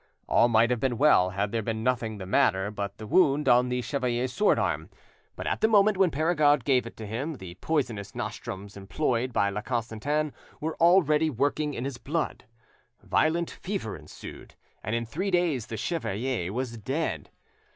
All 0.27 0.47
might 0.47 0.71
have 0.71 0.79
been 0.79 0.97
well 0.97 1.29
had 1.29 1.51
there 1.51 1.61
been 1.61 1.83
nothing 1.83 2.17
the 2.17 2.25
matter 2.25 2.71
but 2.71 2.97
the 2.97 3.05
wound 3.05 3.47
on 3.47 3.69
the 3.69 3.83
chevalier's 3.83 4.33
sword 4.33 4.57
arm. 4.57 4.89
But 5.35 5.45
at 5.45 5.61
the 5.61 5.67
moment 5.67 5.95
when 5.95 6.09
Perregaud 6.09 6.63
gave 6.63 6.87
it 6.87 6.97
to 6.97 7.05
him 7.05 7.35
the 7.35 7.53
poisonous 7.61 8.15
nostrums 8.15 8.75
employed 8.75 9.31
by 9.31 9.51
La 9.51 9.61
Constantin 9.61 10.33
were 10.59 10.75
already 10.77 11.29
working 11.29 11.75
in 11.75 11.85
his 11.85 11.99
blood. 11.99 12.45
Violent 13.03 13.51
fever 13.51 13.95
ensued, 13.95 14.55
and 14.83 14.95
in 14.95 15.05
three 15.05 15.29
days 15.29 15.67
the 15.67 15.77
chevalier 15.77 16.51
was 16.51 16.79
dead. 16.79 17.29